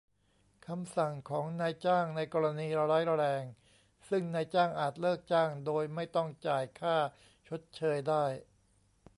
[0.67, 3.43] คำสั่งของนายจ้างในกรณีร้ายแรง
[4.09, 6.95] ซึ่งนายจ้างอาจเลิกจ้างโดยไม่ต้องจ่ายค่า
[7.47, 8.25] ชดเชยได้